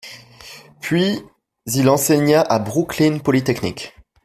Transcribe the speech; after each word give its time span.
Puis 0.79 1.21
il 1.67 1.87
enseigna 1.87 2.41
à 2.41 2.57
Brooklyn 2.57 3.19
Polytechnic. 3.19 3.93